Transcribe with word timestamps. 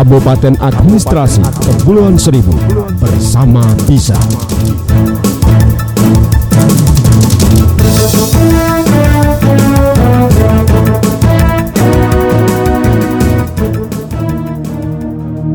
Kabupaten 0.00 0.56
Administrasi 0.64 1.44
Kepulauan 1.60 2.16
Seribu 2.16 2.56
bersama 2.96 3.60
bisa. 3.84 4.16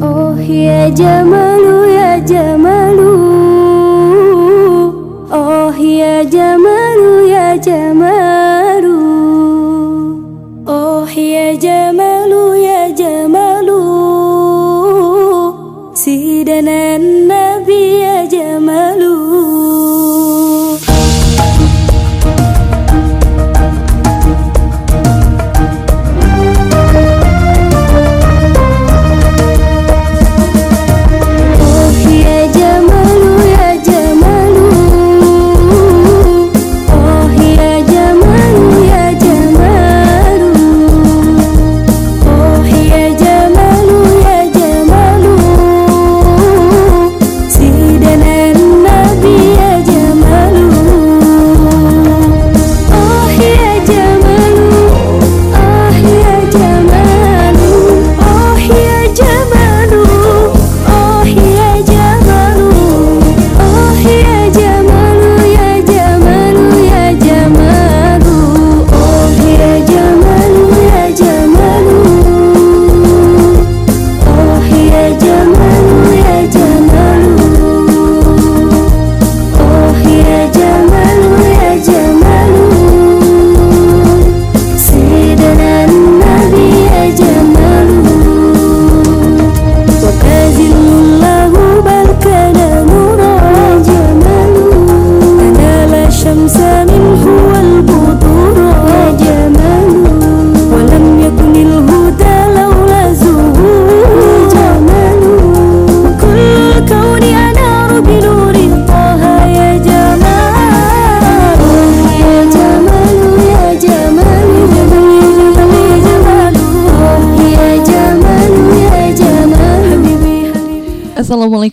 Oh 0.01 0.37
ya 0.37 0.89
Jamalu 0.93 1.77
ya 1.89 2.11
Jamalu 2.21 3.13
Oh 5.33 5.73
ya 5.73 6.21
Jamalu 6.21 7.33
ya 7.33 7.57
Jamalu 7.57 8.24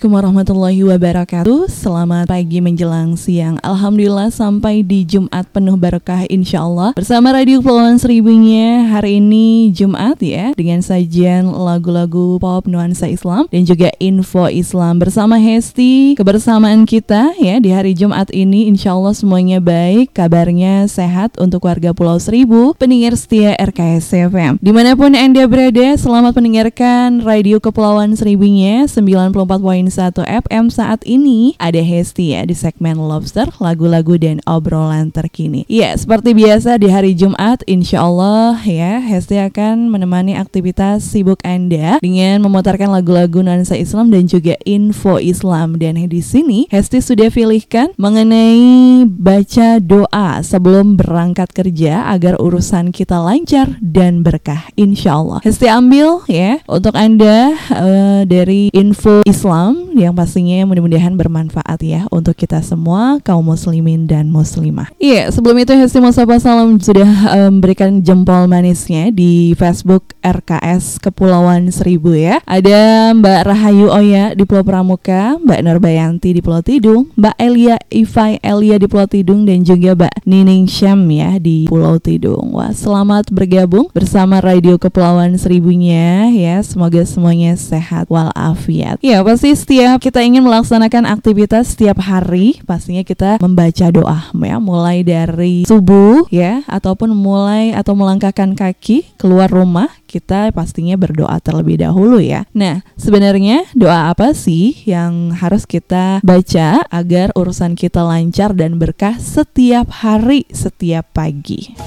Assalamualaikum 0.02 0.34
warahmatullahi 0.34 0.82
wabarakatuh. 0.82 1.70
Selamat 1.70 2.26
pagi 2.26 2.58
menjelang 2.58 3.14
siang. 3.14 3.62
Alhamdulillah 3.62 4.34
sampai 4.34 4.82
di 4.82 5.06
Jumat 5.06 5.46
penuh 5.54 5.78
berkah 5.78 6.26
insya 6.26 6.66
Allah 6.66 6.90
Bersama 6.98 7.30
Radio 7.30 7.62
Kepulauan 7.62 8.02
Seribunya 8.02 8.90
Hari 8.90 9.22
ini 9.22 9.70
Jumat 9.70 10.18
ya 10.18 10.58
Dengan 10.58 10.82
sajian 10.82 11.46
lagu-lagu 11.46 12.42
pop 12.42 12.66
nuansa 12.66 13.06
Islam 13.06 13.46
Dan 13.54 13.62
juga 13.62 13.94
info 14.02 14.50
Islam. 14.50 14.98
Bersama 14.98 15.38
Hesti 15.38 16.18
Kebersamaan 16.18 16.82
kita 16.82 17.38
ya 17.38 17.62
Di 17.62 17.70
hari 17.70 17.94
Jumat 17.94 18.26
ini 18.34 18.66
insya 18.66 18.98
Allah 18.98 19.14
semuanya 19.14 19.62
baik 19.62 20.18
Kabarnya 20.18 20.90
sehat 20.90 21.38
untuk 21.38 21.62
warga 21.70 21.94
Pulau 21.94 22.18
Seribu. 22.18 22.74
Pendengar 22.74 23.14
setia 23.14 23.54
RKS 23.54 24.34
FM 24.34 24.58
Di 24.58 24.74
mana 24.74 24.98
pun 24.98 25.14
Anda 25.14 25.46
berada 25.46 25.94
Selamat 25.94 26.34
mendengarkan 26.34 27.22
Radio 27.22 27.62
Kepulauan 27.62 28.18
Seribunya 28.18 28.90
94.1 28.90 29.91
FM 29.98 30.72
saat 30.72 31.04
ini 31.04 31.58
ada 31.60 31.80
Hesti 31.80 32.32
ya 32.32 32.46
di 32.46 32.56
segmen 32.56 32.96
Lobster, 32.96 33.50
lagu-lagu 33.60 34.16
dan 34.16 34.40
obrolan 34.48 35.12
terkini. 35.12 35.68
Ya, 35.68 35.92
seperti 35.92 36.32
biasa 36.32 36.78
di 36.78 36.88
hari 36.88 37.12
Jumat, 37.12 37.60
insya 37.68 38.06
Allah 38.06 38.56
ya 38.64 39.02
Hesti 39.02 39.36
akan 39.42 39.92
menemani 39.92 40.38
aktivitas 40.38 41.04
sibuk 41.04 41.42
Anda 41.44 41.98
dengan 42.00 42.40
memutarkan 42.46 42.88
lagu-lagu 42.88 43.44
nuansa 43.44 43.76
Islam 43.76 44.08
dan 44.08 44.30
juga 44.30 44.56
info 44.64 45.18
Islam. 45.18 45.76
Dan 45.76 45.98
di 46.08 46.22
sini 46.22 46.70
Hesti 46.70 47.02
sudah 47.02 47.28
pilihkan 47.28 47.92
mengenai 47.98 49.04
baca 49.08 49.82
doa 49.82 50.40
sebelum 50.40 50.96
berangkat 50.96 51.50
kerja 51.52 52.08
agar 52.08 52.38
urusan 52.38 52.94
kita 52.94 53.18
lancar 53.18 53.76
dan 53.82 54.22
berkah, 54.22 54.68
insya 54.78 55.18
Allah. 55.18 55.40
Hesti 55.42 55.66
ambil 55.66 56.22
ya 56.30 56.62
untuk 56.70 56.94
Anda 56.94 57.56
eh, 57.56 58.22
dari 58.28 58.70
info 58.70 59.26
Islam 59.26 59.81
yang 59.92 60.14
pastinya 60.16 60.64
mudah-mudahan 60.64 61.14
bermanfaat 61.18 61.80
ya 61.82 62.06
untuk 62.14 62.38
kita 62.38 62.62
semua 62.64 63.18
kaum 63.20 63.44
muslimin 63.44 64.06
dan 64.08 64.30
muslimah. 64.30 64.88
Iya, 65.02 65.28
sebelum 65.34 65.58
itu 65.60 65.74
Hesti 65.74 65.98
Mustafa 65.98 66.38
Salam 66.38 66.78
sudah 66.78 67.08
memberikan 67.50 68.00
jempol 68.00 68.46
manisnya 68.46 69.10
di 69.10 69.52
Facebook 69.58 70.14
RKS 70.22 71.02
Kepulauan 71.02 71.68
Seribu 71.74 72.14
ya. 72.14 72.38
Ada 72.46 73.12
Mbak 73.16 73.40
Rahayu 73.46 73.88
Oya 73.90 74.32
di 74.32 74.46
Pulau 74.46 74.64
Pramuka, 74.64 75.36
Mbak 75.42 75.60
Nurbayanti 75.64 76.34
di 76.36 76.40
Pulau 76.40 76.62
Tidung, 76.62 77.10
Mbak 77.18 77.36
Elia 77.38 77.76
Ifai 77.90 78.38
Elia 78.40 78.78
di 78.78 78.86
Pulau 78.86 79.06
Tidung 79.10 79.44
dan 79.44 79.66
juga 79.66 79.94
Mbak 79.98 80.24
Nining 80.24 80.66
Syam 80.70 81.04
ya 81.10 81.36
di 81.36 81.66
Pulau 81.66 81.98
Tidung. 81.98 82.54
Wah, 82.54 82.72
selamat 82.72 83.30
bergabung 83.34 83.90
bersama 83.92 84.38
Radio 84.38 84.78
Kepulauan 84.78 85.36
Seribunya 85.36 86.30
ya. 86.30 86.60
Semoga 86.62 87.04
semuanya 87.06 87.54
sehat 87.58 88.08
walafiat. 88.08 88.98
Ya, 89.00 89.22
pasti 89.24 89.54
setiap 89.62 90.02
kita 90.02 90.18
ingin 90.26 90.42
melaksanakan 90.42 91.06
aktivitas 91.06 91.78
setiap 91.78 92.02
hari, 92.02 92.58
pastinya 92.66 93.06
kita 93.06 93.38
membaca 93.38 93.86
doa 93.94 94.26
ya, 94.34 94.58
mulai 94.58 95.06
dari 95.06 95.62
subuh 95.62 96.26
ya 96.34 96.66
ataupun 96.66 97.14
mulai 97.14 97.70
atau 97.70 97.94
melangkahkan 97.94 98.58
kaki 98.58 99.14
keluar 99.22 99.46
rumah, 99.46 99.86
kita 100.10 100.50
pastinya 100.50 100.98
berdoa 100.98 101.38
terlebih 101.38 101.78
dahulu 101.78 102.18
ya. 102.18 102.42
Nah, 102.50 102.82
sebenarnya 102.98 103.70
doa 103.78 104.10
apa 104.10 104.34
sih 104.34 104.82
yang 104.82 105.30
harus 105.30 105.62
kita 105.62 106.18
baca 106.26 106.82
agar 106.90 107.30
urusan 107.38 107.78
kita 107.78 108.02
lancar 108.02 108.58
dan 108.58 108.82
berkah 108.82 109.14
setiap 109.14 110.02
hari, 110.02 110.42
setiap 110.50 111.06
pagi? 111.14 111.78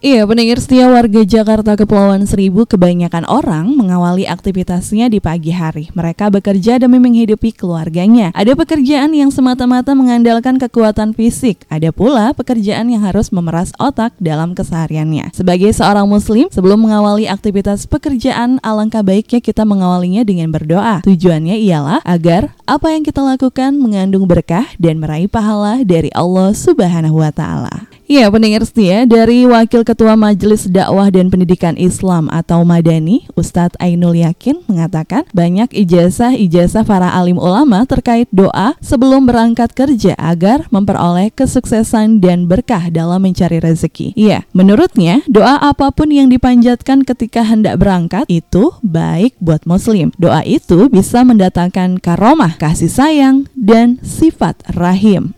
Iya, 0.00 0.24
pendengar 0.24 0.56
setia 0.64 0.88
warga 0.88 1.20
Jakarta 1.28 1.76
Kepulauan 1.76 2.24
Seribu 2.24 2.64
kebanyakan 2.64 3.28
orang 3.28 3.76
mengawali 3.76 4.24
aktivitasnya 4.24 5.12
di 5.12 5.20
pagi 5.20 5.52
hari. 5.52 5.92
Mereka 5.92 6.32
bekerja 6.32 6.80
demi 6.80 6.96
menghidupi 6.96 7.52
keluarganya. 7.52 8.32
Ada 8.32 8.56
pekerjaan 8.56 9.12
yang 9.12 9.28
semata-mata 9.28 9.92
mengandalkan 9.92 10.56
kekuatan 10.56 11.12
fisik. 11.12 11.68
Ada 11.68 11.92
pula 11.92 12.32
pekerjaan 12.32 12.88
yang 12.88 13.04
harus 13.04 13.28
memeras 13.28 13.76
otak 13.76 14.16
dalam 14.16 14.56
kesehariannya. 14.56 15.36
Sebagai 15.36 15.68
seorang 15.76 16.08
muslim, 16.08 16.48
sebelum 16.48 16.80
mengawali 16.80 17.28
aktivitas 17.28 17.84
pekerjaan, 17.84 18.56
alangkah 18.64 19.04
baiknya 19.04 19.44
kita 19.44 19.68
mengawalinya 19.68 20.24
dengan 20.24 20.48
berdoa. 20.48 21.04
Tujuannya 21.04 21.60
ialah 21.60 22.00
agar 22.08 22.56
apa 22.64 22.88
yang 22.88 23.04
kita 23.04 23.20
lakukan 23.20 23.76
mengandung 23.76 24.24
berkah 24.24 24.64
dan 24.80 24.96
meraih 24.96 25.28
pahala 25.28 25.84
dari 25.84 26.08
Allah 26.16 26.56
Subhanahu 26.56 27.20
wa 27.20 27.28
taala. 27.36 27.89
Iya, 28.10 28.26
pendengar 28.26 28.66
setia 28.66 29.06
dari 29.06 29.46
Wakil 29.46 29.86
Ketua 29.86 30.18
Majelis 30.18 30.66
Dakwah 30.66 31.14
dan 31.14 31.30
Pendidikan 31.30 31.78
Islam 31.78 32.26
atau 32.26 32.66
Madani, 32.66 33.30
Ustadz 33.38 33.78
Ainul 33.78 34.18
Yakin 34.18 34.66
mengatakan 34.66 35.30
banyak 35.30 35.70
ijazah-ijazah 35.70 36.82
para 36.82 37.14
alim 37.14 37.38
ulama 37.38 37.86
terkait 37.86 38.26
doa 38.34 38.74
sebelum 38.82 39.30
berangkat 39.30 39.70
kerja 39.78 40.18
agar 40.18 40.66
memperoleh 40.74 41.30
kesuksesan 41.30 42.18
dan 42.18 42.50
berkah 42.50 42.90
dalam 42.90 43.22
mencari 43.22 43.62
rezeki. 43.62 44.18
Iya, 44.18 44.42
menurutnya 44.50 45.22
doa 45.30 45.62
apa 45.62 45.94
pun 45.94 46.10
yang 46.10 46.34
dipanjatkan 46.34 47.06
ketika 47.06 47.46
hendak 47.46 47.78
berangkat 47.78 48.26
itu 48.26 48.74
baik 48.82 49.38
buat 49.38 49.62
muslim. 49.70 50.10
Doa 50.18 50.42
itu 50.42 50.90
bisa 50.90 51.22
mendatangkan 51.22 52.02
karomah, 52.02 52.58
kasih 52.58 52.90
sayang, 52.90 53.46
dan 53.54 54.02
sifat 54.02 54.58
rahim. 54.74 55.30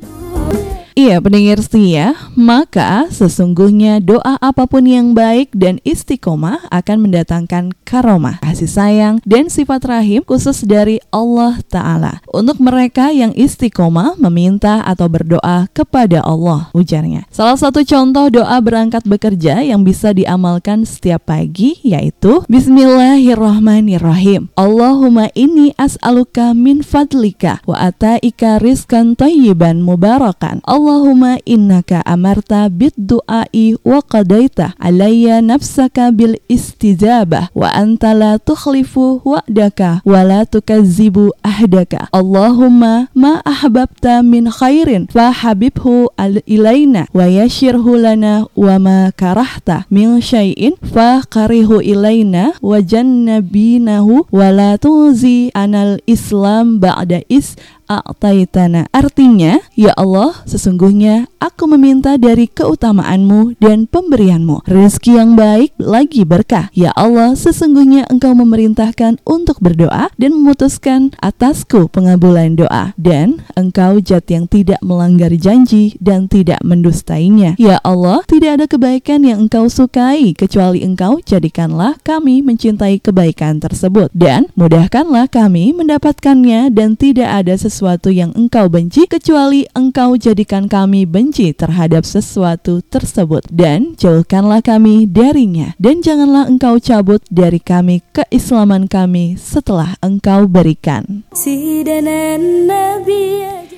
Iya 0.92 1.24
pendengar 1.24 1.56
setia, 1.64 2.12
maka 2.36 3.08
sesungguhnya 3.08 4.04
doa 4.04 4.36
apa 4.44 4.68
pun 4.68 4.84
yang 4.84 5.16
baik 5.16 5.48
dan 5.56 5.80
istiqomah 5.88 6.68
akan 6.68 7.08
mendatangkan 7.08 7.72
karomah, 7.88 8.36
kasih 8.44 8.68
sayang, 8.68 9.16
dan 9.24 9.48
sifat 9.48 9.88
rahim 9.88 10.20
khusus 10.20 10.68
dari 10.68 11.00
Allah 11.08 11.56
Ta'ala. 11.64 12.20
Untuk 12.28 12.60
mereka 12.60 13.08
yang 13.08 13.32
istiqomah 13.32 14.20
meminta 14.20 14.84
atau 14.84 15.08
berdoa 15.08 15.64
kepada 15.72 16.20
Allah, 16.20 16.68
ujarnya. 16.76 17.24
Salah 17.32 17.56
satu 17.56 17.80
contoh 17.88 18.28
doa 18.28 18.60
berangkat 18.60 19.08
bekerja 19.08 19.64
yang 19.64 19.88
bisa 19.88 20.12
diamalkan 20.12 20.84
setiap 20.84 21.32
pagi 21.32 21.80
yaitu 21.80 22.44
Bismillahirrahmanirrahim. 22.52 24.52
Allahumma 24.60 25.32
inni 25.32 25.72
as'aluka 25.80 26.52
min 26.52 26.84
fadlika 26.84 27.64
wa 27.64 27.80
ataika 27.80 28.60
rizkan 28.60 29.16
tayyiban 29.16 29.80
mubarakan. 29.80 30.60
Allahumma 30.82 31.38
innaka 31.46 32.02
amarta 32.02 32.66
bid 32.66 32.90
du'ai 32.98 33.78
wa 33.86 34.02
qadaita 34.02 34.74
alayya 34.82 35.38
nafsaka 35.38 36.10
bil 36.10 36.34
istijabah 36.50 37.54
wa 37.54 37.70
anta 37.70 38.10
la 38.18 38.34
tukhlifu 38.42 39.22
wa'daka 39.22 40.02
wa 40.02 40.26
la 40.26 40.42
tukazzibu 40.42 41.30
ahdaka. 41.46 42.10
Allahumma 42.10 43.06
ma 43.14 43.38
ahbabta 43.46 44.26
min 44.26 44.50
khairin 44.50 45.06
fa 45.06 45.30
habibhu 45.30 46.10
al 46.18 46.42
ilaina 46.50 47.06
wa 47.14 47.30
yashirhu 47.30 48.02
lana 48.02 48.50
wa 48.58 48.74
ma 48.82 49.14
karahta 49.14 49.86
min 49.86 50.18
syai'in 50.18 50.74
fa 50.82 51.22
karihu 51.22 51.78
ilaina 51.78 52.58
wa 52.58 52.82
jannabinahu 52.82 54.26
wa 54.34 54.50
la 54.50 54.74
tuzi 54.82 55.54
anal 55.54 56.02
islam 56.10 56.82
ba'da 56.82 57.22
is 57.30 57.54
a'taitana. 58.00 58.88
Artinya, 58.94 59.60
ya 59.76 59.92
Allah, 59.92 60.32
sesungguhnya 60.48 61.28
aku 61.42 61.66
meminta 61.66 62.14
dari 62.14 62.46
keutamaanmu 62.46 63.58
dan 63.58 63.90
pemberianmu. 63.90 64.62
Rezeki 64.62 65.18
yang 65.18 65.34
baik 65.34 65.74
lagi 65.82 66.22
berkah. 66.22 66.70
Ya 66.70 66.94
Allah, 66.94 67.34
sesungguhnya 67.34 68.06
engkau 68.06 68.30
memerintahkan 68.38 69.18
untuk 69.26 69.58
berdoa 69.58 70.14
dan 70.14 70.38
memutuskan 70.38 71.10
atasku 71.18 71.90
pengabulan 71.90 72.54
doa. 72.54 72.94
Dan 72.94 73.42
engkau 73.58 73.98
jat 73.98 74.22
yang 74.30 74.46
tidak 74.46 74.78
melanggar 74.86 75.34
janji 75.34 75.98
dan 75.98 76.30
tidak 76.30 76.62
mendustainya. 76.62 77.58
Ya 77.58 77.82
Allah, 77.82 78.22
tidak 78.30 78.62
ada 78.62 78.66
kebaikan 78.70 79.26
yang 79.26 79.50
engkau 79.50 79.66
sukai 79.66 80.38
kecuali 80.38 80.86
engkau 80.86 81.18
jadikanlah 81.18 81.98
kami 82.06 82.46
mencintai 82.46 83.02
kebaikan 83.02 83.58
tersebut. 83.58 84.14
Dan 84.14 84.46
mudahkanlah 84.54 85.26
kami 85.26 85.74
mendapatkannya 85.74 86.70
dan 86.70 86.94
tidak 86.94 87.42
ada 87.42 87.58
sesuatu 87.58 88.14
yang 88.14 88.30
engkau 88.38 88.70
benci 88.70 89.10
kecuali 89.10 89.66
engkau 89.74 90.14
jadikan 90.14 90.70
kami 90.70 91.02
benci 91.02 91.31
terhadap 91.32 92.04
sesuatu 92.04 92.84
tersebut 92.84 93.48
dan 93.48 93.96
jauhkanlah 93.96 94.60
kami 94.60 95.08
darinya 95.08 95.72
dan 95.80 96.04
janganlah 96.04 96.44
engkau 96.44 96.76
cabut 96.76 97.24
dari 97.32 97.56
kami 97.56 98.04
keislaman 98.12 98.84
kami 98.84 99.40
setelah 99.40 99.96
engkau 100.04 100.44
berikan. 100.44 101.24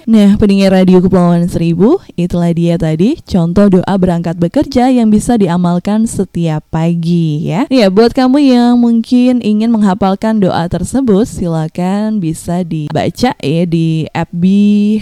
Nah, 0.04 0.36
pendengar 0.36 0.76
Radio 0.76 1.00
Kepulauan 1.00 1.48
Seribu, 1.48 1.96
itulah 2.12 2.52
dia 2.52 2.76
tadi 2.76 3.16
contoh 3.24 3.80
doa 3.80 3.94
berangkat 3.96 4.36
bekerja 4.36 4.92
yang 4.92 5.08
bisa 5.08 5.40
diamalkan 5.40 6.04
setiap 6.04 6.60
pagi 6.68 7.48
ya. 7.48 7.64
Ya, 7.72 7.88
buat 7.88 8.12
kamu 8.12 8.36
yang 8.44 8.76
mungkin 8.76 9.40
ingin 9.40 9.72
menghafalkan 9.72 10.44
doa 10.44 10.68
tersebut, 10.68 11.24
silakan 11.24 12.20
bisa 12.20 12.60
dibaca 12.68 13.32
ya 13.32 13.64
di 13.64 14.04
FB 14.12 14.44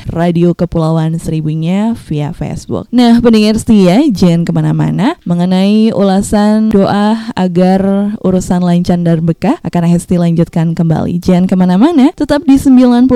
Radio 0.07 0.55
Kepulauan 0.55 1.19
Seribunya 1.19 1.99
via 2.07 2.31
Facebook. 2.31 2.87
Nah, 2.95 3.19
pendengar 3.19 3.59
setia, 3.59 4.07
jangan 4.07 4.47
ke 4.47 4.53
mana-mana 4.55 5.19
mengenai 5.27 5.91
ulasan 5.91 6.71
doa 6.71 7.35
agar 7.35 8.15
urusan 8.23 8.63
lancar 8.63 9.03
dan 9.03 9.19
berkah 9.27 9.59
akan 9.67 9.83
Hesti 9.91 10.15
lanjutkan 10.15 10.79
kembali. 10.79 11.19
Jangan 11.19 11.51
ke 11.51 11.59
mana-mana, 11.59 12.15
tetap 12.15 12.47
di 12.47 12.55
94.1 12.55 13.11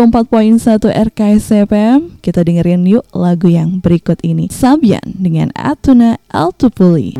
RKSP 1.15 1.76
FM, 1.77 2.25
kita 2.25 2.41
dengerin 2.41 2.89
yuk 2.89 3.05
lagu 3.13 3.53
yang 3.53 3.85
berikut 3.85 4.17
ini. 4.25 4.49
Sabian 4.49 5.05
dengan 5.13 5.53
Atuna 5.53 6.17
Altupuli. 6.33 7.13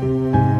Thank 0.00 0.54
you 0.54 0.59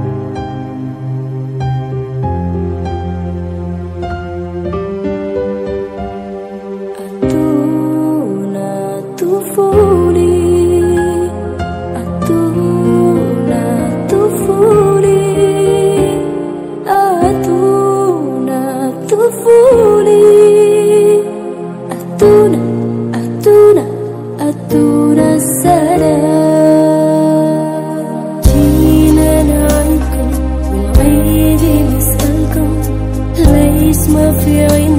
of 34.31 34.47
you 34.47 34.90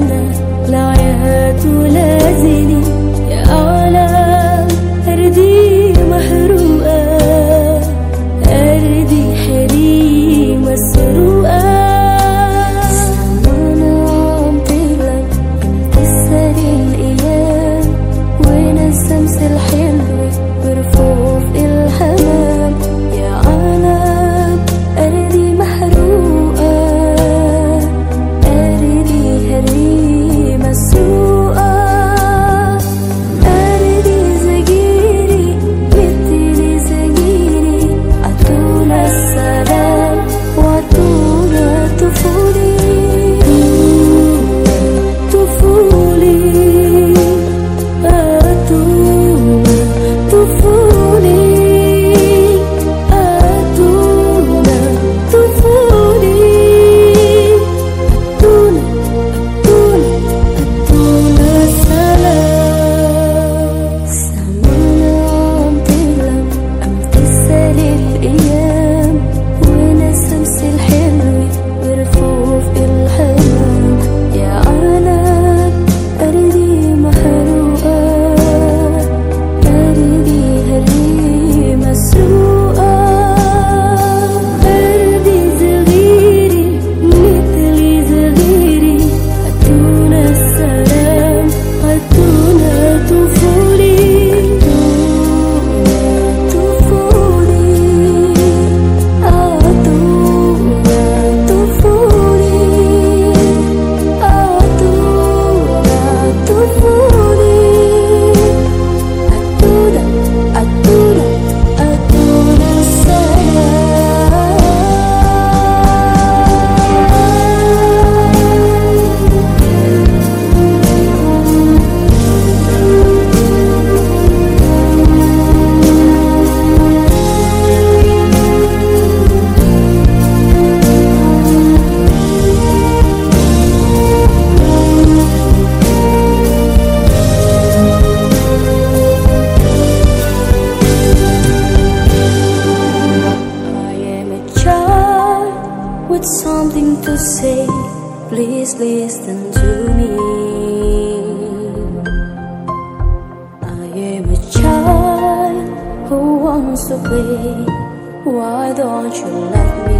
Why 158.24 158.72
don't 158.74 159.14
you 159.14 159.26
let 159.26 159.88
me? 159.88 160.00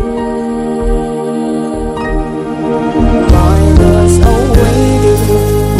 My 3.36 3.60
girls 3.78 4.16
are 4.32 4.46
waiting, 4.56 5.24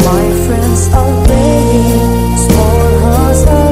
my 0.04 0.24
friends 0.44 0.82
are 0.92 1.26
begging, 1.28 2.36
small 2.36 2.98
hearts 3.04 3.42
are 3.46 3.71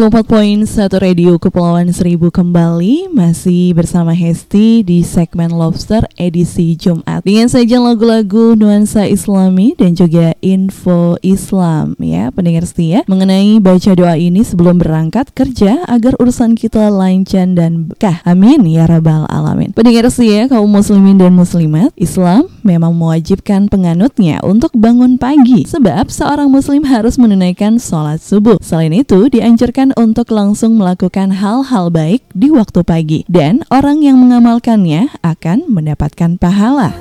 Satu 0.00 0.96
Radio 0.96 1.36
Kepulauan 1.36 1.92
Seribu 1.92 2.32
kembali. 2.32 3.12
Masih 3.12 3.76
bersama 3.76 4.16
Hesti 4.16 4.80
di 4.80 5.04
segmen 5.04 5.52
Lobster 5.52 6.08
edisi 6.16 6.72
Jumat. 6.72 7.20
Dengan 7.20 7.52
saja 7.52 7.76
lagu-lagu 7.76 8.56
nuansa 8.56 9.04
Islami 9.04 9.76
dan 9.76 9.92
juga 9.92 10.32
info 10.40 11.20
Islam 11.20 12.00
ya. 12.00 12.32
Pendengar 12.32 12.64
setia 12.64 13.04
mengenai 13.12 13.60
baca 13.60 13.92
doa 13.92 14.16
ini 14.16 14.40
sebelum 14.40 14.80
berangkat 14.80 15.36
kerja 15.36 15.84
agar 15.84 16.16
urusan 16.16 16.56
kita 16.56 16.88
lancar 16.88 17.52
dan 17.52 17.92
berkah. 17.92 18.24
Amin 18.24 18.64
ya 18.64 18.88
rabbal 18.88 19.28
alamin. 19.28 19.76
Pendengar 19.76 20.08
setia 20.08 20.48
kaum 20.48 20.72
muslimin 20.72 21.20
dan 21.20 21.36
muslimat 21.36 21.92
Islam 22.00 22.48
memang 22.64 22.96
mewajibkan 22.96 23.68
penganutnya 23.68 24.40
untuk 24.48 24.72
bangun 24.72 25.20
pagi 25.20 25.68
sebab 25.68 26.08
seorang 26.08 26.48
muslim 26.48 26.88
harus 26.88 27.20
menunaikan 27.20 27.76
sholat 27.76 28.24
subuh. 28.24 28.56
Selain 28.64 28.96
itu 28.96 29.28
dianjurkan 29.28 29.89
dianjurkan 29.90 29.98
untuk 29.98 30.30
langsung 30.30 30.78
melakukan 30.78 31.34
hal-hal 31.34 31.90
baik 31.90 32.22
di 32.34 32.50
waktu 32.50 32.80
pagi 32.86 33.20
dan 33.26 33.62
orang 33.70 34.02
yang 34.02 34.18
mengamalkannya 34.18 35.10
akan 35.22 35.66
mendapatkan 35.68 36.38
pahala. 36.38 36.94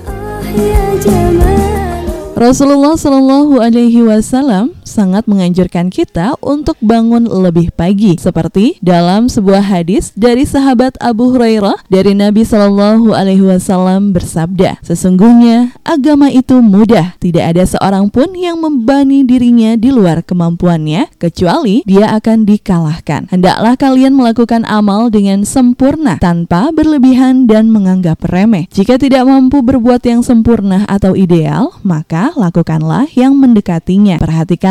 Rasulullah 2.39 2.95
Shallallahu 2.95 3.59
Alaihi 3.59 3.99
Wasallam 3.99 4.78
sangat 4.89 5.29
menganjurkan 5.29 5.93
kita 5.93 6.33
untuk 6.41 6.75
bangun 6.81 7.29
lebih 7.29 7.69
pagi, 7.69 8.17
seperti 8.17 8.81
dalam 8.81 9.29
sebuah 9.29 9.61
hadis 9.61 10.09
dari 10.17 10.43
sahabat 10.49 10.97
Abu 10.97 11.29
Hurairah 11.31 11.85
dari 11.87 12.17
Nabi 12.17 12.41
Shallallahu 12.41 13.13
Alaihi 13.13 13.45
Wasallam 13.45 14.11
bersabda, 14.17 14.81
sesungguhnya 14.81 15.77
agama 15.85 16.33
itu 16.33 16.57
mudah, 16.59 17.13
tidak 17.21 17.53
ada 17.55 17.63
seorang 17.69 18.09
pun 18.09 18.33
yang 18.33 18.57
membebani 18.57 19.21
dirinya 19.21 19.77
di 19.77 19.93
luar 19.93 20.25
kemampuannya, 20.25 21.13
kecuali 21.21 21.85
dia 21.85 22.09
akan 22.17 22.49
dikalahkan. 22.49 23.29
Hendaklah 23.29 23.77
kalian 23.77 24.17
melakukan 24.17 24.65
amal 24.65 25.13
dengan 25.13 25.45
sempurna, 25.45 26.17
tanpa 26.17 26.73
berlebihan 26.73 27.45
dan 27.45 27.69
menganggap 27.69 28.25
remeh. 28.25 28.65
Jika 28.73 28.97
tidak 28.97 29.29
mampu 29.29 29.61
berbuat 29.61 30.01
yang 30.07 30.25
sempurna 30.25 30.87
atau 30.89 31.13
ideal, 31.13 31.75
maka 31.85 32.33
lakukanlah 32.33 33.05
yang 33.13 33.35
mendekatinya. 33.37 34.17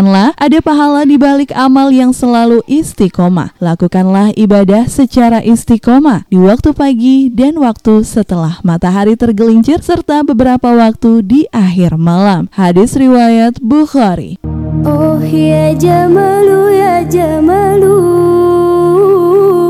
Perhatikanlah, 0.08 0.40
ada 0.40 0.58
pahala 0.64 1.02
di 1.04 1.20
balik 1.20 1.52
amal 1.52 1.92
yang 1.92 2.16
selalu 2.16 2.64
istiqomah. 2.64 3.52
Lakukanlah 3.60 4.32
ibadah 4.40 4.88
secara 4.88 5.44
istiqomah 5.44 6.24
di 6.32 6.40
waktu 6.40 6.72
pagi 6.72 7.28
dan 7.28 7.60
waktu 7.60 8.00
setelah 8.08 8.56
matahari 8.64 9.20
tergelincir 9.20 9.84
serta 9.84 10.24
beberapa 10.24 10.72
waktu 10.72 11.20
di 11.20 11.44
akhir 11.52 12.00
malam. 12.00 12.48
Hadis 12.56 12.96
riwayat 12.96 13.60
Bukhari. 13.60 14.40
Oh 14.88 15.20
ya 15.20 15.76
Jamalu 15.76 16.80
ya 16.80 17.04
Jamalu 17.04 18.27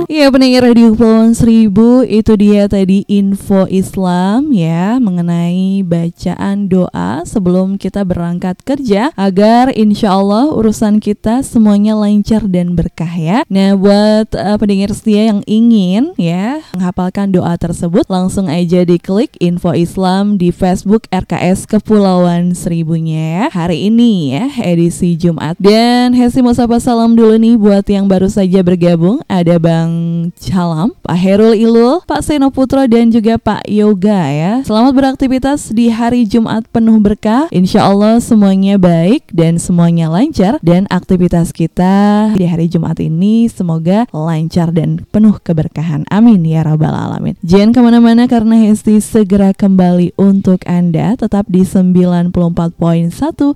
Ya 0.09 0.33
pendengar 0.33 0.65
Radio 0.65 0.97
Kepulauan 0.97 1.37
Seribu 1.37 2.01
itu 2.01 2.33
dia 2.41 2.65
tadi 2.65 3.05
info 3.13 3.69
Islam 3.69 4.57
ya 4.57 4.97
mengenai 4.97 5.85
bacaan 5.85 6.65
doa 6.65 7.29
sebelum 7.29 7.77
kita 7.77 8.09
berangkat 8.09 8.57
kerja 8.65 9.13
agar 9.21 9.69
insya 9.77 10.17
Allah 10.17 10.49
urusan 10.49 11.05
kita 11.05 11.45
semuanya 11.45 11.93
lancar 11.93 12.49
dan 12.49 12.73
berkah 12.73 13.13
ya. 13.13 13.45
Nah 13.53 13.77
buat 13.77 14.33
uh, 14.33 14.57
pendengar 14.57 14.97
setia 14.97 15.29
yang 15.29 15.45
ingin 15.45 16.17
ya 16.17 16.65
menghafalkan 16.73 17.29
doa 17.29 17.61
tersebut 17.61 18.09
langsung 18.09 18.49
aja 18.49 18.89
diklik 18.89 19.37
info 19.45 19.77
Islam 19.77 20.41
di 20.41 20.49
Facebook 20.49 21.05
RKS 21.13 21.69
Kepulauan 21.69 22.57
Seribunya 22.57 23.45
ya 23.45 23.45
hari 23.53 23.93
ini 23.93 24.33
ya 24.33 24.49
edisi 24.65 25.21
Jumat 25.21 25.61
dan 25.61 26.17
Hesi 26.17 26.41
mau 26.41 26.57
sapa 26.57 26.81
salam 26.81 27.13
dulu 27.13 27.37
nih 27.37 27.61
buat 27.61 27.85
yang 27.93 28.09
baru 28.09 28.33
saja 28.33 28.65
bergabung 28.65 29.21
ada 29.29 29.61
Bang 29.61 29.98
Calam, 30.39 30.95
Pak 31.03 31.19
Herul 31.19 31.55
Ilul, 31.59 32.01
Pak 32.07 32.23
Seno 32.23 32.53
Putra 32.53 32.87
dan 32.87 33.11
juga 33.11 33.37
Pak 33.37 33.67
Yoga 33.67 34.31
ya. 34.31 34.53
Selamat 34.63 34.93
beraktivitas 34.95 35.71
di 35.75 35.91
hari 35.91 36.25
Jumat 36.25 36.67
penuh 36.71 37.01
berkah. 37.03 37.51
Insya 37.51 37.87
Allah 37.87 38.23
semuanya 38.23 38.77
baik 38.77 39.31
dan 39.35 39.57
semuanya 39.59 40.07
lancar 40.09 40.63
dan 40.63 40.87
aktivitas 40.89 41.51
kita 41.51 42.33
di 42.37 42.45
hari 42.47 42.71
Jumat 42.71 43.01
ini 43.03 43.51
semoga 43.51 44.07
lancar 44.15 44.71
dan 44.71 45.03
penuh 45.11 45.37
keberkahan. 45.43 46.07
Amin 46.13 46.45
ya 46.47 46.63
rabbal 46.63 46.93
alamin. 46.93 47.35
Jangan 47.43 47.71
ke 47.75 47.81
mana-mana 47.81 48.25
karena 48.29 48.61
Hesti 48.69 49.01
segera 49.03 49.57
kembali 49.57 50.15
untuk 50.21 50.63
Anda 50.69 51.17
tetap 51.17 51.49
di 51.49 51.65
94.1 51.65 52.33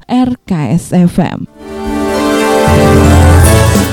RKS 0.08 0.84
FM. 0.96 1.38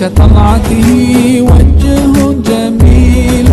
كطلعته 0.00 0.88
وجه 1.50 2.14
جميل 2.48 3.48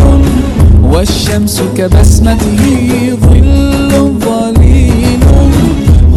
والشمس 0.82 1.62
كبسمته 1.76 2.60
ظل 3.22 3.92
ظليل. 4.24 5.22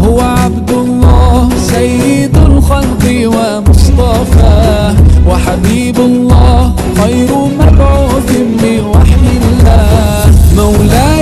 هو 0.04 0.20
عبد 0.22 0.72
الله 0.72 1.50
سيد 1.74 2.38
الخلق 2.38 3.04
ومصطفاه 3.36 4.96
وحبيب 5.28 5.98
الله 6.00 6.74
خير 6.98 7.32
مبعوث 7.60 8.30
بوحي 8.62 9.28
الله. 9.44 10.26
مولاي 10.56 11.19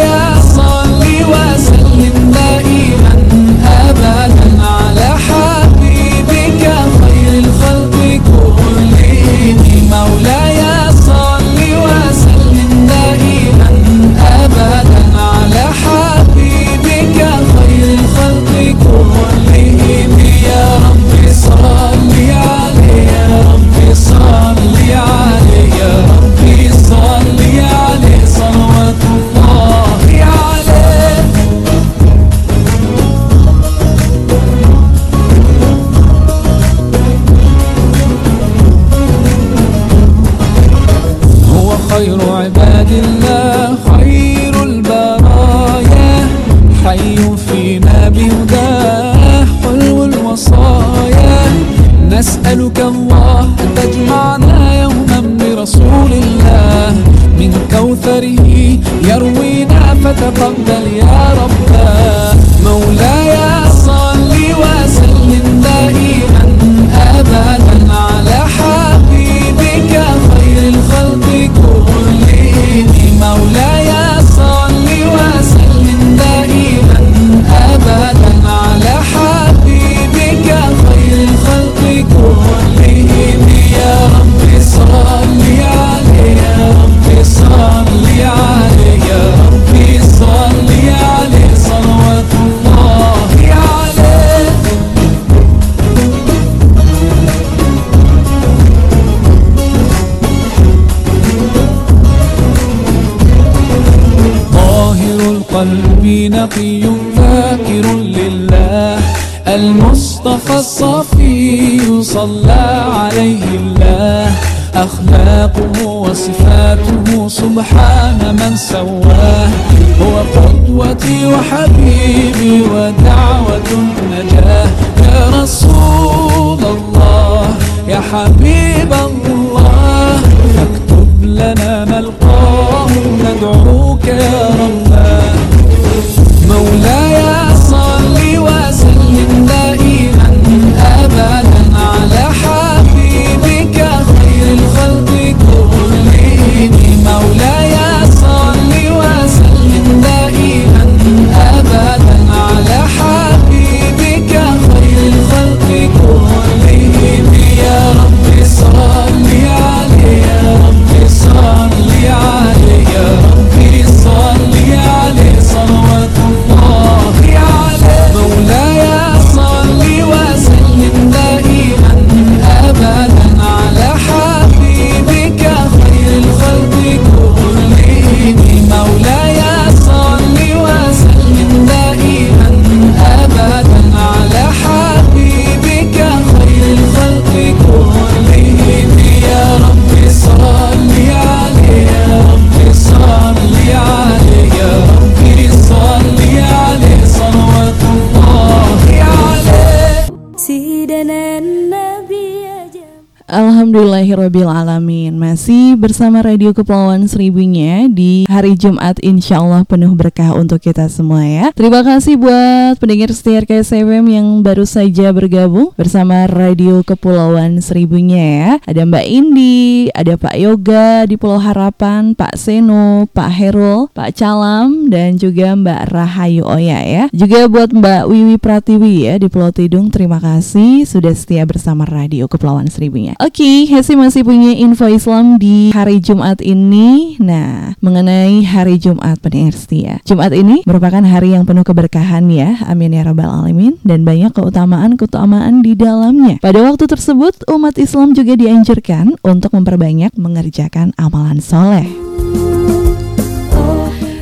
Alhamdulillahirabbil 203.97 204.45
alamin. 204.53 205.17
Masih 205.17 205.73
bersama 205.73 206.21
Radio 206.21 206.53
Kepulauan 206.53 207.09
Seribunya 207.09 207.89
di 207.89 208.29
hari 208.29 208.53
Jumat 208.53 209.01
insya 209.01 209.41
Allah 209.41 209.65
penuh 209.65 209.89
berkah 209.97 210.37
untuk 210.37 210.61
kita 210.61 210.85
semua 210.85 211.25
ya. 211.25 211.49
Terima 211.57 211.81
kasih 211.81 212.13
buat 212.21 212.77
pendengar 212.77 213.09
setia 213.09 213.41
KSFM 213.41 214.05
yang 214.05 214.45
baru 214.45 214.69
saja 214.69 215.09
bergabung 215.09 215.73
bersama 215.73 216.29
Radio 216.29 216.85
Kepulauan 216.85 217.57
Seribunya 217.57 218.21
ya. 218.21 218.51
Ada 218.69 218.85
Mbak 218.85 219.05
Indi, 219.09 219.89
ada 219.89 220.13
Pak 220.13 220.35
Yoga 220.37 221.09
di 221.09 221.17
Pulau 221.17 221.41
Harapan, 221.41 222.13
Pak 222.13 222.37
Seno, 222.37 223.09
Pak 223.09 223.33
Herul, 223.33 223.89
Pak 223.97 224.13
Calam 224.13 224.93
dan 224.93 225.17
juga 225.17 225.57
Mbak 225.57 225.89
Rahayu 225.89 226.45
Oya 226.45 226.85
ya. 226.85 227.03
Juga 227.09 227.49
buat 227.49 227.73
Mbak 227.73 228.13
Wiwi 228.13 228.37
Pratiwi 228.37 229.09
ya 229.09 229.17
di 229.17 229.25
Pulau 229.25 229.49
Tidung. 229.49 229.89
Terima 229.89 230.21
kasih 230.21 230.85
sudah 230.85 231.17
setia 231.17 231.49
bersama 231.49 231.81
Radio 231.89 232.29
Kepulauan 232.29 232.69
Seribunya. 232.69 233.17
Oke, 233.17 233.65
Hesi 233.87 233.95
masih 233.95 234.27
punya 234.27 234.51
info 234.51 234.83
Islam 234.91 235.39
di 235.39 235.71
hari 235.71 236.03
Jumat 236.03 236.43
ini. 236.43 237.15
Nah, 237.23 237.71
mengenai 237.79 238.43
hari 238.43 238.75
Jumat 238.75 239.15
pendengar 239.23 239.55
setia. 239.55 240.03
Jumat 240.03 240.35
ini 240.35 240.59
merupakan 240.67 240.99
hari 241.07 241.31
yang 241.31 241.47
penuh 241.47 241.63
keberkahan 241.63 242.27
ya. 242.27 242.59
Amin 242.67 242.91
ya 242.91 243.07
rabbal 243.07 243.31
alamin 243.31 243.79
dan 243.87 244.03
banyak 244.03 244.35
keutamaan-keutamaan 244.35 245.63
di 245.63 245.79
dalamnya. 245.79 246.35
Pada 246.43 246.67
waktu 246.67 246.83
tersebut, 246.83 247.47
umat 247.47 247.79
Islam 247.79 248.11
juga 248.11 248.35
dianjurkan 248.35 249.23
untuk 249.23 249.55
memperbanyak 249.55 250.11
mengerjakan 250.19 250.91
amalan 250.99 251.39
soleh. 251.39 251.87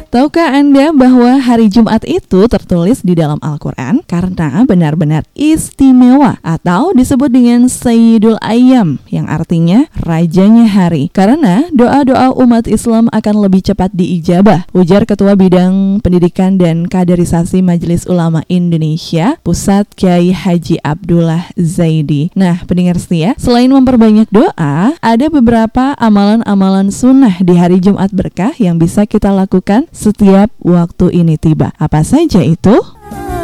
Tahukah 0.09 0.53
Anda 0.53 0.93
bahwa 0.93 1.41
hari 1.41 1.67
Jumat 1.67 2.05
itu 2.05 2.45
tertulis 2.45 3.01
di 3.01 3.17
dalam 3.17 3.41
Al-Quran 3.41 4.05
karena 4.05 4.63
benar-benar 4.63 5.25
istimewa 5.33 6.37
atau 6.45 6.93
disebut 6.93 7.33
dengan 7.33 7.67
Sayyidul 7.67 8.37
Ayyam 8.39 9.01
yang 9.09 9.25
artinya 9.25 9.89
rajanya 9.97 10.69
hari. 10.69 11.09
Karena 11.09 11.67
doa-doa 11.73 12.31
umat 12.37 12.69
Islam 12.69 13.09
akan 13.09 13.35
lebih 13.49 13.65
cepat 13.65 13.91
diijabah 13.97 14.69
ujar 14.77 15.09
Ketua 15.09 15.33
Bidang 15.33 15.99
Pendidikan 15.99 16.61
dan 16.61 16.85
Kaderisasi 16.85 17.65
Majelis 17.65 18.05
Ulama 18.05 18.45
Indonesia 18.47 19.41
Pusat 19.41 19.89
Kiai 19.97 20.31
Haji 20.31 20.79
Abdullah 20.85 21.49
Zaidi. 21.57 22.29
Nah 22.37 22.61
pendengar 22.69 23.01
setia 23.01 23.33
selain 23.41 23.73
memperbanyak 23.73 24.29
doa 24.29 24.95
ada 25.01 25.25
beberapa 25.27 25.97
amalan-amalan 25.97 26.93
sunnah 26.93 27.41
di 27.41 27.57
hari 27.57 27.81
Jumat 27.81 28.13
berkah 28.13 28.53
yang 28.61 28.77
bisa 28.77 29.03
kita 29.09 29.33
lakukan 29.33 29.87
setiap 30.05 30.53
waktu 30.61 31.25
ini 31.25 31.41
tiba. 31.41 31.73
Apa 31.81 32.05
saja 32.05 32.45
itu? 32.45 32.77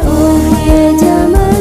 Oh 0.06 1.51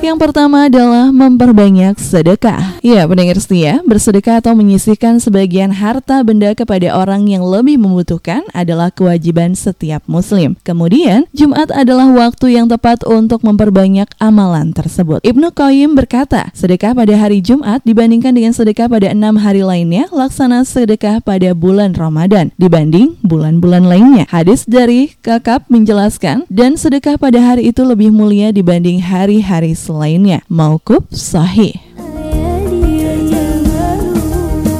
Yang 0.00 0.16
pertama 0.16 0.64
adalah 0.64 1.12
memperbanyak 1.12 2.00
sedekah. 2.00 2.80
Ya, 2.80 3.04
pendengar 3.04 3.36
setia, 3.36 3.84
bersedekah 3.84 4.40
atau 4.40 4.56
menyisihkan 4.56 5.20
sebagian 5.20 5.76
harta 5.76 6.24
benda 6.24 6.56
kepada 6.56 6.96
orang 6.96 7.28
yang 7.28 7.44
lebih 7.44 7.76
membutuhkan 7.76 8.40
adalah 8.56 8.88
kewajiban 8.88 9.52
setiap 9.52 10.00
muslim. 10.08 10.56
Kemudian, 10.64 11.28
Jumat 11.36 11.68
adalah 11.68 12.08
waktu 12.16 12.56
yang 12.56 12.64
tepat 12.72 13.04
untuk 13.04 13.44
memperbanyak 13.44 14.08
amalan 14.16 14.72
tersebut. 14.72 15.20
Ibnu 15.20 15.52
Qayyim 15.52 15.92
berkata, 15.92 16.48
sedekah 16.56 16.96
pada 16.96 17.20
hari 17.20 17.44
Jumat 17.44 17.84
dibandingkan 17.84 18.32
dengan 18.32 18.56
sedekah 18.56 18.88
pada 18.88 19.12
enam 19.12 19.36
hari 19.36 19.60
lainnya, 19.60 20.08
laksana 20.08 20.64
sedekah 20.64 21.20
pada 21.20 21.52
bulan 21.52 21.92
Ramadan 21.92 22.56
dibanding 22.56 23.20
bulan-bulan 23.20 23.84
lainnya. 23.84 24.24
Hadis 24.32 24.64
dari 24.64 25.12
Kakab 25.20 25.68
menjelaskan, 25.68 26.48
dan 26.48 26.80
sedekah 26.80 27.20
pada 27.20 27.36
hari 27.36 27.68
itu 27.68 27.84
lebih 27.84 28.08
mulia 28.08 28.48
dibanding 28.48 29.04
hari-hari 29.04 29.76
selainnya. 29.90 30.46
Maukub 30.46 31.10
sahih. 31.10 31.74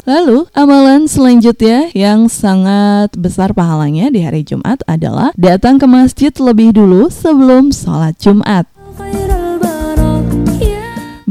Lalu, 0.07 0.49
amalan 0.55 1.05
selanjutnya 1.05 1.91
yang 1.91 2.31
sangat 2.31 3.13
besar 3.19 3.51
pahalanya 3.53 4.09
di 4.09 4.23
hari 4.23 4.41
Jumat 4.41 4.81
adalah 4.89 5.29
datang 5.35 5.77
ke 5.77 5.85
masjid 5.85 6.33
lebih 6.35 6.73
dulu 6.73 7.11
sebelum 7.11 7.69
sholat 7.69 8.17
Jumat. 8.17 8.70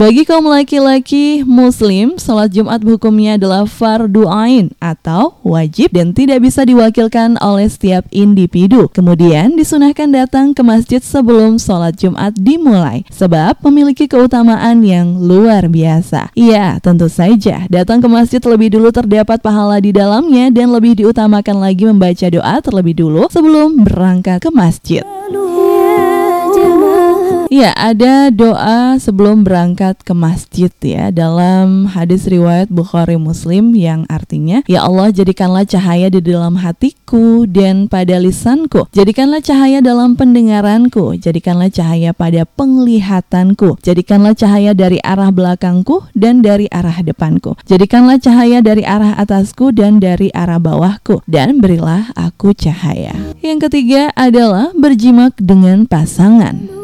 Bagi 0.00 0.24
kaum 0.24 0.48
laki-laki 0.48 1.44
muslim, 1.44 2.16
sholat 2.16 2.56
Jumat 2.56 2.80
hukumnya 2.80 3.36
adalah 3.36 3.68
fardu 3.68 4.24
ain 4.32 4.72
atau 4.80 5.36
wajib 5.44 5.92
dan 5.92 6.16
tidak 6.16 6.40
bisa 6.40 6.64
diwakilkan 6.64 7.36
oleh 7.36 7.68
setiap 7.68 8.08
individu. 8.08 8.88
Kemudian 8.96 9.60
disunahkan 9.60 10.08
datang 10.08 10.56
ke 10.56 10.64
masjid 10.64 11.04
sebelum 11.04 11.60
sholat 11.60 12.00
Jumat 12.00 12.32
dimulai, 12.32 13.04
sebab 13.12 13.60
memiliki 13.60 14.08
keutamaan 14.08 14.80
yang 14.80 15.20
luar 15.20 15.68
biasa. 15.68 16.32
Iya, 16.32 16.80
tentu 16.80 17.12
saja, 17.12 17.68
datang 17.68 18.00
ke 18.00 18.08
masjid 18.08 18.40
lebih 18.40 18.72
dulu 18.72 18.88
terdapat 18.96 19.44
pahala 19.44 19.84
di 19.84 19.92
dalamnya 19.92 20.48
dan 20.48 20.72
lebih 20.72 20.96
diutamakan 20.96 21.60
lagi 21.60 21.84
membaca 21.84 22.24
doa 22.24 22.56
terlebih 22.64 22.96
dulu 22.96 23.28
sebelum 23.28 23.84
berangkat 23.84 24.40
ke 24.40 24.48
masjid. 24.48 25.04
ya 25.04 26.79
Jamalu 27.50 27.60
Ya, 27.60 27.74
ada 27.74 28.30
doa 28.30 28.94
sebelum 29.02 29.42
berangkat 29.42 30.06
ke 30.06 30.14
masjid 30.14 30.70
ya 30.86 31.10
dalam 31.10 31.90
hadis 31.90 32.30
riwayat 32.30 32.70
Bukhari 32.70 33.18
Muslim 33.18 33.74
yang 33.74 34.06
artinya, 34.06 34.62
Ya 34.70 34.86
Allah 34.86 35.10
jadikanlah 35.10 35.66
cahaya 35.66 36.06
di 36.08 36.22
dalam 36.22 36.56
hatiku 36.62 37.50
dan 37.50 37.90
pada 37.90 38.22
lisanku. 38.22 38.86
Jadikanlah 38.94 39.42
cahaya 39.42 39.82
dalam 39.82 40.14
pendengaranku, 40.14 41.18
jadikanlah 41.18 41.74
cahaya 41.74 42.14
pada 42.14 42.46
penglihatanku. 42.46 43.82
Jadikanlah 43.82 44.38
cahaya 44.38 44.70
dari 44.70 45.02
arah 45.02 45.34
belakangku 45.34 46.06
dan 46.14 46.46
dari 46.46 46.70
arah 46.70 47.02
depanku. 47.02 47.58
Jadikanlah 47.66 48.22
cahaya 48.22 48.62
dari 48.62 48.86
arah 48.86 49.18
atasku 49.18 49.74
dan 49.74 49.98
dari 49.98 50.30
arah 50.32 50.62
bawahku 50.62 51.26
dan 51.26 51.58
berilah 51.58 52.14
aku 52.14 52.54
cahaya. 52.54 53.12
Yang 53.42 53.68
ketiga 53.68 54.14
adalah 54.14 54.70
berjimak 54.72 55.34
dengan 55.42 55.84
pasangan. 55.90 56.79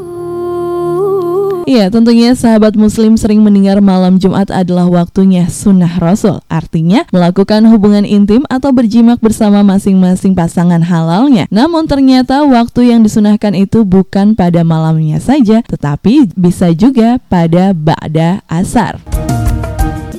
Iya, 1.66 1.90
tentunya 1.90 2.30
sahabat 2.38 2.78
muslim 2.78 3.18
sering 3.18 3.42
mendengar 3.42 3.82
malam 3.82 4.22
Jumat 4.22 4.54
adalah 4.54 4.86
waktunya 4.86 5.50
sunnah 5.50 5.98
Rasul. 5.98 6.38
Artinya, 6.46 7.02
melakukan 7.10 7.66
hubungan 7.66 8.06
intim 8.06 8.46
atau 8.46 8.70
berjimak 8.70 9.18
bersama 9.18 9.66
masing-masing 9.66 10.38
pasangan 10.38 10.78
halalnya. 10.78 11.50
Namun 11.50 11.90
ternyata 11.90 12.46
waktu 12.46 12.94
yang 12.94 13.02
disunahkan 13.02 13.58
itu 13.58 13.82
bukan 13.82 14.38
pada 14.38 14.62
malamnya 14.62 15.18
saja, 15.18 15.66
tetapi 15.66 16.38
bisa 16.38 16.70
juga 16.70 17.18
pada 17.26 17.74
ba'da 17.74 18.46
asar. 18.46 19.15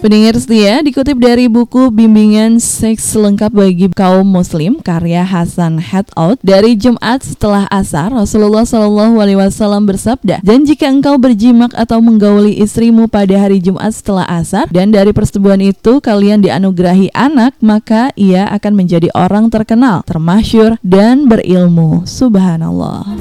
Pendengar 0.07 0.39
setia 0.39 0.79
dikutip 0.79 1.19
dari 1.19 1.51
buku 1.51 1.91
Bimbingan 1.91 2.63
Seks 2.63 3.11
Lengkap 3.11 3.51
bagi 3.51 3.91
Kaum 3.91 4.23
Muslim 4.23 4.79
karya 4.79 5.27
Hasan 5.27 5.83
Headout 5.83 6.39
dari 6.39 6.79
Jumat 6.79 7.27
setelah 7.27 7.67
asar 7.67 8.15
Rasulullah 8.15 8.63
Wasallam 8.63 9.83
bersabda 9.83 10.39
dan 10.47 10.63
jika 10.63 10.87
engkau 10.87 11.19
berjimak 11.19 11.75
atau 11.75 11.99
menggauli 11.99 12.55
istrimu 12.55 13.11
pada 13.11 13.35
hari 13.35 13.59
Jumat 13.59 13.91
setelah 13.91 14.23
asar 14.31 14.71
dan 14.71 14.95
dari 14.95 15.11
persetubuhan 15.11 15.59
itu 15.59 15.99
kalian 15.99 16.39
dianugerahi 16.39 17.11
anak 17.11 17.59
maka 17.59 18.15
ia 18.15 18.47
akan 18.47 18.79
menjadi 18.79 19.11
orang 19.11 19.51
terkenal 19.51 20.07
termasyur 20.07 20.79
dan 20.87 21.27
berilmu. 21.27 22.07
Subhanallah. 22.07 23.11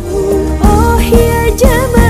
Oh 0.63 1.03
ya 1.03 1.51
Jamalu 1.51 1.99
oh 1.99 2.06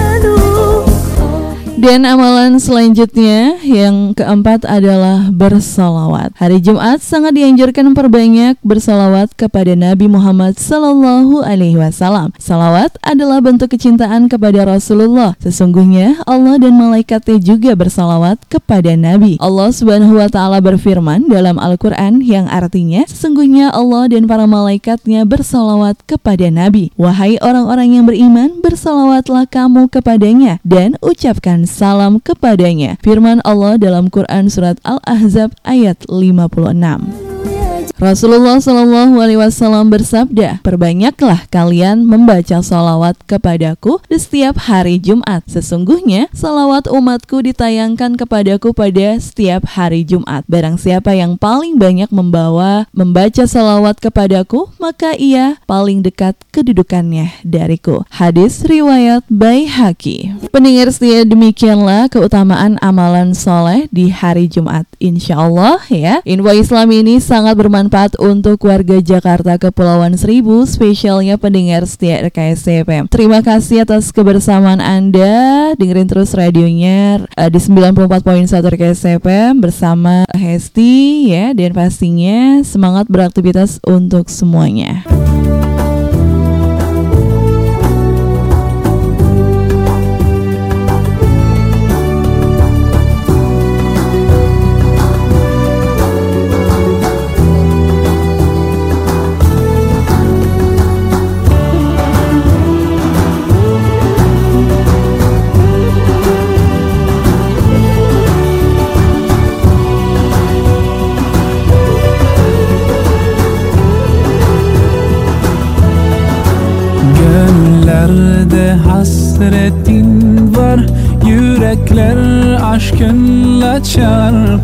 Dan 1.86 2.02
amalan 2.02 2.58
selanjutnya 2.58 3.62
yang 3.62 4.10
keempat 4.10 4.66
adalah 4.66 5.30
bersolawat. 5.30 6.34
Hari 6.34 6.58
Jumat 6.58 6.98
sangat 6.98 7.38
dianjurkan 7.38 7.94
memperbanyak 7.94 8.58
bersolawat 8.66 9.30
kepada 9.38 9.78
Nabi 9.78 10.10
Muhammad 10.10 10.58
Sallallahu 10.58 11.46
Alaihi 11.46 11.78
Wasallam. 11.78 12.34
Salawat 12.42 12.98
adalah 13.06 13.38
bentuk 13.38 13.70
kecintaan 13.70 14.26
kepada 14.26 14.66
Rasulullah. 14.66 15.38
Sesungguhnya 15.38 16.18
Allah 16.26 16.58
dan 16.58 16.74
malaikatnya 16.74 17.38
juga 17.38 17.78
bersolawat 17.78 18.42
kepada 18.50 18.98
Nabi. 18.98 19.38
Allah 19.38 19.70
Subhanahu 19.70 20.18
Wa 20.18 20.26
Taala 20.26 20.58
berfirman 20.58 21.30
dalam 21.30 21.54
Al-Quran 21.54 22.18
yang 22.18 22.50
artinya 22.50 23.06
sesungguhnya 23.06 23.70
Allah 23.70 24.10
dan 24.10 24.26
para 24.26 24.50
malaikatnya 24.50 25.22
bersolawat 25.22 26.02
kepada 26.02 26.50
Nabi. 26.50 26.90
Wahai 26.98 27.38
orang-orang 27.38 27.94
yang 27.94 28.10
beriman, 28.10 28.58
bersolawatlah 28.58 29.46
kamu 29.46 29.86
kepadanya 29.86 30.58
dan 30.66 30.98
ucapkan 30.98 31.62
salam 31.76 32.16
kepadanya. 32.24 32.96
Firman 33.04 33.44
Allah 33.44 33.76
dalam 33.76 34.08
Quran 34.08 34.48
surat 34.48 34.80
Al-Ahzab 34.80 35.52
ayat 35.68 36.00
56. 36.08 37.25
Rasulullah 37.96 38.58
Shallallahu 38.58 39.16
Alaihi 39.22 39.40
Wasallam 39.40 39.88
bersabda, 39.88 40.60
perbanyaklah 40.60 41.48
kalian 41.48 42.04
membaca 42.04 42.60
salawat 42.60 43.16
kepadaku 43.24 44.02
di 44.10 44.20
setiap 44.20 44.58
hari 44.66 44.98
Jumat. 45.00 45.46
Sesungguhnya 45.48 46.26
salawat 46.36 46.92
umatku 46.92 47.40
ditayangkan 47.40 48.20
kepadaku 48.20 48.76
pada 48.76 49.16
setiap 49.22 49.64
hari 49.64 50.04
Jumat. 50.04 50.44
Barang 50.44 50.76
siapa 50.76 51.16
yang 51.16 51.40
paling 51.40 51.80
banyak 51.80 52.12
membawa 52.12 52.84
membaca 52.92 53.48
salawat 53.48 53.96
kepadaku, 53.96 54.68
maka 54.76 55.16
ia 55.16 55.56
paling 55.64 56.04
dekat 56.04 56.36
kedudukannya 56.52 57.32
dariku. 57.48 58.04
Hadis 58.12 58.60
riwayat 58.66 59.24
Baihaqi. 59.32 60.50
Pendengar 60.52 60.92
setia 60.92 61.24
demikianlah 61.24 62.12
keutamaan 62.12 62.76
amalan 62.84 63.32
soleh 63.32 63.88
di 63.88 64.12
hari 64.12 64.52
Jumat. 64.52 64.84
Insya 65.00 65.40
Allah 65.48 65.80
ya, 65.88 66.20
info 66.28 66.52
Islam 66.52 66.92
ini 66.92 67.24
sangat 67.24 67.56
bermanfaat 67.56 67.75
untuk 68.16 68.64
warga 68.64 69.04
Jakarta 69.04 69.60
Kepulauan 69.60 70.16
Seribu, 70.16 70.64
spesialnya 70.64 71.36
pendengar 71.36 71.84
setia 71.84 72.24
RKS 72.24 72.64
CFM. 72.64 73.04
Terima 73.12 73.44
kasih 73.44 73.84
atas 73.84 74.08
kebersamaan 74.16 74.80
Anda. 74.80 75.76
Dengerin 75.76 76.08
terus 76.08 76.32
radionya 76.32 77.28
eh, 77.36 77.50
di 77.52 77.60
94.1 77.60 78.48
RKS 78.48 78.98
CFM 79.04 79.60
bersama 79.60 80.24
Hesti 80.32 81.28
ya 81.28 81.52
dan 81.52 81.76
pastinya 81.76 82.64
semangat 82.64 83.12
beraktivitas 83.12 83.84
untuk 83.84 84.32
semuanya. 84.32 85.04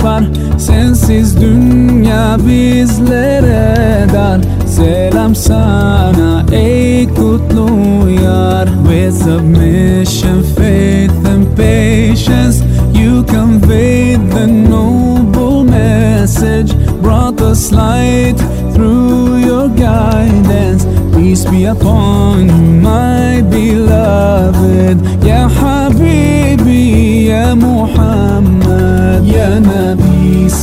Çarpar 0.03 0.25
Sensiz 0.59 1.41
dünya 1.41 2.37
bizlere 2.39 4.07
dar. 4.15 4.41
Selam 4.67 5.35
sana 5.35 6.45
ey 6.53 7.09
kutlu 7.09 8.11
yar. 8.25 8.69
With 8.89 9.23
submission, 9.25 10.43
faith 10.57 11.27
and 11.27 11.57
patience 11.57 12.63
You 12.95 13.25
conveyed 13.27 14.21
the 14.31 14.47
noble 14.47 15.65
message. 15.65 16.73
Brought 17.03 17.41
us 17.41 17.73
light 17.73 18.39
through 18.75 19.39
your 19.47 19.69
guidance. 19.69 20.85
Peace 21.17 21.45
be 21.51 21.65
upon 21.65 22.49
you, 22.49 22.81
my 22.83 23.43
beloved. 23.51 24.99
Ya 25.27 25.49
Habibi, 25.49 27.27
Ya 27.27 27.55
Muhammad 27.55 28.42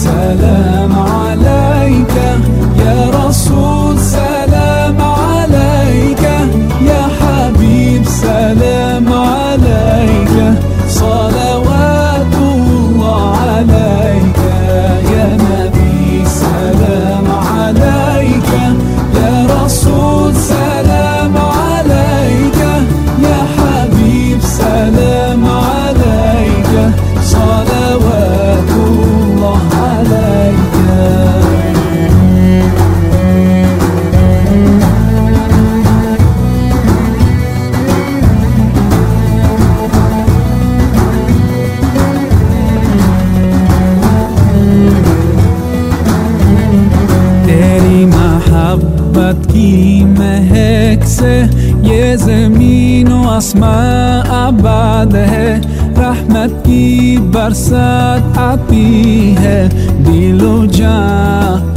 Nabi, 0.10 1.09
जमीन 53.39 53.39
व 53.39 53.39
आसमां 53.39 54.29
आबाद 54.35 55.15
है 55.17 55.49
रहमत 55.99 56.53
की 56.67 57.19
बरसात 57.35 58.39
आती 58.39 59.35
है 59.39 59.59
दिलो 60.05 60.57
जा 60.79 60.97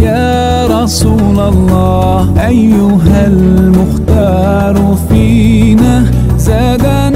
या 0.01 0.23
रसूल 0.71 1.39
अल्लाह 1.49 2.39
أيها 2.47 3.25
المختار 3.27 4.75
فينا 5.09 5.95
زادنا 6.37 7.10